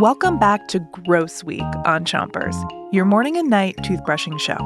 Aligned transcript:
Welcome 0.00 0.38
back 0.38 0.68
to 0.68 0.78
Gross 0.78 1.44
Week 1.44 1.60
on 1.84 2.04
Chompers, 2.04 2.54
your 2.92 3.04
morning 3.04 3.36
and 3.36 3.50
night 3.50 3.76
toothbrushing 3.78 4.38
show. 4.40 4.56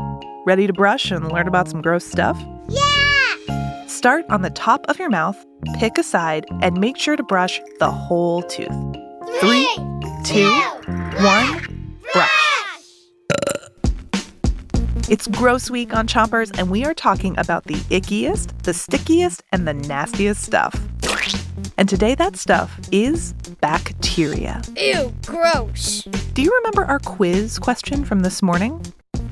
Ready 0.47 0.67
to 0.67 0.73
brush 0.73 1.11
and 1.11 1.33
learn 1.33 1.49
about 1.49 1.69
some 1.69 1.83
gross 1.83 2.05
stuff? 2.05 2.41
Yeah! 2.69 3.87
Start 3.87 4.25
on 4.29 4.43
the 4.43 4.51
top 4.51 4.85
of 4.89 4.99
your 4.99 5.09
mouth, 5.09 5.45
pick 5.77 5.99
a 5.99 6.03
side, 6.03 6.47
and 6.63 6.79
make 6.79 6.99
sure 6.99 7.17
to 7.17 7.23
brush 7.23 7.61
the 7.79 7.91
whole 7.91 8.43
tooth. 8.43 8.69
Three, 9.41 9.67
two, 10.25 10.51
one, 11.23 11.99
brush. 12.13 12.45
It's 15.09 15.27
Gross 15.27 15.71
Week 15.71 15.95
on 15.95 16.07
Chompers, 16.07 16.57
and 16.59 16.71
we 16.71 16.85
are 16.85 16.95
talking 16.95 17.39
about 17.39 17.65
the 17.65 17.75
ickiest, 17.91 18.63
the 18.63 18.73
stickiest, 18.75 19.43
and 19.53 19.67
the 19.67 19.75
nastiest 19.75 20.43
stuff. 20.43 20.79
And 21.77 21.89
today, 21.89 22.15
that 22.15 22.37
stuff 22.37 22.79
is 22.93 23.33
bacteria. 23.61 24.63
Ew, 24.77 25.13
gross. 25.27 26.03
Do 26.35 26.43
you 26.43 26.53
remember 26.59 26.85
our 26.85 27.01
quiz 27.01 27.59
question 27.59 28.05
from 28.05 28.21
this 28.21 28.43
morning? 28.43 28.81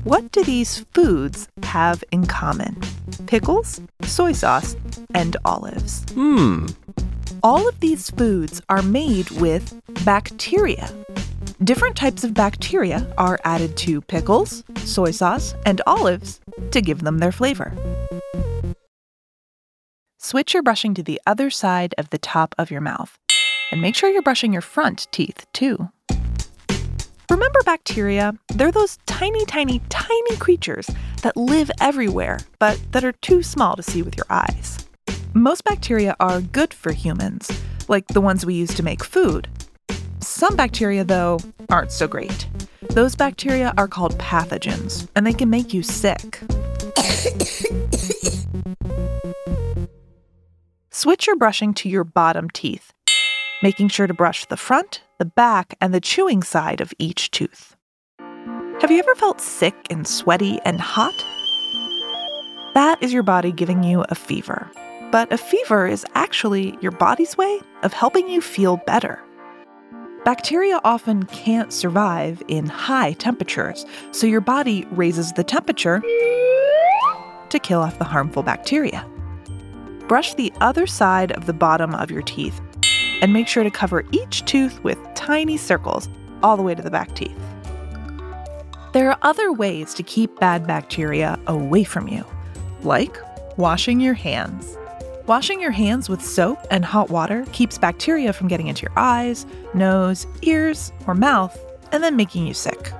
What 0.03 0.31
do 0.33 0.43
these 0.43 0.85
foods 0.93 1.47
have 1.63 2.03
in 2.11 2.25
common? 2.25 2.81
Pickles, 3.25 3.79
soy 4.01 4.33
sauce, 4.33 4.75
and 5.15 5.37
olives. 5.45 6.03
Hmm. 6.13 6.67
All 7.41 7.67
of 7.67 7.79
these 7.79 8.09
foods 8.09 8.61
are 8.67 8.81
made 8.81 9.29
with 9.31 9.81
bacteria. 10.03 10.89
Different 11.63 11.95
types 11.95 12.25
of 12.25 12.33
bacteria 12.33 13.07
are 13.17 13.39
added 13.45 13.77
to 13.77 14.01
pickles, 14.01 14.63
soy 14.79 15.11
sauce, 15.11 15.55
and 15.65 15.81
olives 15.87 16.41
to 16.71 16.81
give 16.81 17.03
them 17.03 17.19
their 17.19 17.31
flavor. 17.31 17.71
Switch 20.25 20.53
your 20.53 20.63
brushing 20.63 20.93
to 20.93 21.03
the 21.03 21.19
other 21.27 21.49
side 21.49 21.93
of 21.97 22.09
the 22.09 22.17
top 22.17 22.55
of 22.57 22.71
your 22.71 22.79
mouth. 22.79 23.19
And 23.73 23.81
make 23.81 23.93
sure 23.93 24.09
you're 24.09 24.21
brushing 24.21 24.53
your 24.53 24.61
front 24.61 25.05
teeth 25.11 25.45
too. 25.51 25.89
Remember 27.29 27.59
bacteria? 27.65 28.33
They're 28.47 28.71
those 28.71 28.99
tiny, 29.05 29.45
tiny, 29.45 29.81
tiny 29.89 30.37
creatures 30.37 30.89
that 31.23 31.35
live 31.35 31.69
everywhere, 31.81 32.39
but 32.57 32.79
that 32.93 33.03
are 33.03 33.11
too 33.11 33.43
small 33.43 33.75
to 33.75 33.83
see 33.83 34.01
with 34.01 34.15
your 34.15 34.25
eyes. 34.29 34.87
Most 35.33 35.65
bacteria 35.65 36.15
are 36.21 36.39
good 36.39 36.73
for 36.73 36.93
humans, 36.93 37.51
like 37.89 38.07
the 38.07 38.21
ones 38.21 38.45
we 38.45 38.53
use 38.53 38.73
to 38.75 38.83
make 38.83 39.03
food. 39.03 39.49
Some 40.21 40.55
bacteria, 40.55 41.03
though, 41.03 41.39
aren't 41.69 41.91
so 41.91 42.07
great. 42.07 42.47
Those 42.91 43.17
bacteria 43.17 43.73
are 43.75 43.89
called 43.89 44.17
pathogens, 44.19 45.05
and 45.17 45.27
they 45.27 45.33
can 45.33 45.49
make 45.49 45.73
you 45.73 45.83
sick. 45.83 46.39
Switch 51.03 51.27
your 51.27 51.35
brushing 51.35 51.73
to 51.73 51.89
your 51.89 52.05
bottom 52.05 52.49
teeth, 52.49 52.93
making 53.61 53.89
sure 53.89 54.07
to 54.07 54.13
brush 54.13 54.45
the 54.45 54.55
front, 54.55 55.01
the 55.19 55.25
back, 55.25 55.75
and 55.81 55.93
the 55.93 55.99
chewing 55.99 56.41
side 56.41 56.79
of 56.79 56.93
each 56.97 57.29
tooth. 57.29 57.75
Have 58.79 58.89
you 58.89 58.99
ever 58.99 59.13
felt 59.15 59.41
sick 59.41 59.75
and 59.89 60.07
sweaty 60.07 60.61
and 60.63 60.79
hot? 60.79 61.13
That 62.73 62.99
is 63.01 63.11
your 63.11 63.21
body 63.21 63.51
giving 63.51 63.83
you 63.83 64.05
a 64.07 64.15
fever. 64.15 64.71
But 65.11 65.33
a 65.33 65.37
fever 65.37 65.87
is 65.87 66.05
actually 66.15 66.77
your 66.79 66.93
body's 66.93 67.37
way 67.37 67.59
of 67.81 67.91
helping 67.91 68.29
you 68.29 68.39
feel 68.39 68.77
better. 68.87 69.21
Bacteria 70.23 70.79
often 70.85 71.23
can't 71.23 71.73
survive 71.73 72.41
in 72.47 72.67
high 72.67 73.11
temperatures, 73.11 73.85
so 74.11 74.25
your 74.25 74.39
body 74.39 74.87
raises 74.91 75.33
the 75.33 75.43
temperature 75.43 76.01
to 77.49 77.59
kill 77.61 77.81
off 77.81 77.99
the 77.99 78.05
harmful 78.05 78.41
bacteria. 78.41 79.05
Brush 80.07 80.33
the 80.33 80.53
other 80.61 80.85
side 80.85 81.31
of 81.31 81.45
the 81.45 81.53
bottom 81.53 81.93
of 81.95 82.11
your 82.11 82.21
teeth 82.21 82.59
and 83.21 83.31
make 83.31 83.47
sure 83.47 83.63
to 83.63 83.71
cover 83.71 84.03
each 84.11 84.43
tooth 84.45 84.83
with 84.83 84.97
tiny 85.15 85.57
circles 85.57 86.09
all 86.41 86.57
the 86.57 86.63
way 86.63 86.75
to 86.75 86.81
the 86.81 86.91
back 86.91 87.15
teeth. 87.15 87.37
There 88.91 89.09
are 89.09 89.17
other 89.21 89.51
ways 89.51 89.93
to 89.95 90.03
keep 90.03 90.39
bad 90.39 90.67
bacteria 90.67 91.39
away 91.47 91.83
from 91.83 92.07
you, 92.07 92.25
like 92.81 93.17
washing 93.57 93.99
your 93.99 94.13
hands. 94.13 94.77
Washing 95.25 95.61
your 95.61 95.71
hands 95.71 96.09
with 96.09 96.21
soap 96.21 96.59
and 96.69 96.83
hot 96.83 97.09
water 97.09 97.45
keeps 97.53 97.77
bacteria 97.77 98.33
from 98.33 98.49
getting 98.49 98.67
into 98.67 98.83
your 98.83 98.93
eyes, 98.97 99.45
nose, 99.73 100.27
ears, 100.41 100.91
or 101.07 101.15
mouth, 101.15 101.57
and 101.93 102.03
then 102.03 102.17
making 102.17 102.45
you 102.45 102.53
sick. 102.53 102.91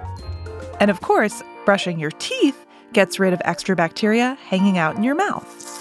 And 0.79 0.89
of 0.89 1.01
course, 1.01 1.43
brushing 1.65 1.99
your 1.99 2.11
teeth 2.11 2.65
gets 2.93 3.19
rid 3.19 3.33
of 3.33 3.41
extra 3.43 3.75
bacteria 3.75 4.37
hanging 4.47 4.77
out 4.77 4.95
in 4.95 5.03
your 5.03 5.15
mouth. 5.15 5.72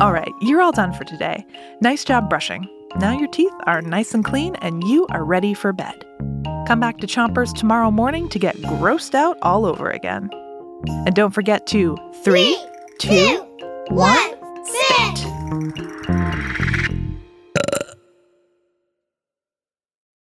All 0.00 0.14
right, 0.14 0.32
you're 0.40 0.62
all 0.62 0.72
done 0.72 0.94
for 0.94 1.04
today. 1.04 1.44
Nice 1.82 2.04
job 2.04 2.30
brushing. 2.30 2.66
Now 2.96 3.12
your 3.12 3.28
teeth 3.28 3.52
are 3.64 3.82
nice 3.82 4.14
and 4.14 4.24
clean 4.24 4.56
and 4.56 4.82
you 4.84 5.06
are 5.10 5.22
ready 5.22 5.52
for 5.52 5.74
bed. 5.74 6.06
Come 6.66 6.80
back 6.80 6.96
to 6.98 7.06
Chompers 7.06 7.52
tomorrow 7.52 7.90
morning 7.90 8.30
to 8.30 8.38
get 8.38 8.56
grossed 8.56 9.14
out 9.14 9.36
all 9.42 9.66
over 9.66 9.90
again. 9.90 10.30
And 10.88 11.14
don't 11.14 11.34
forget 11.34 11.66
to 11.66 11.98
three, 12.24 12.56
two, 12.98 13.46
one. 13.90 14.30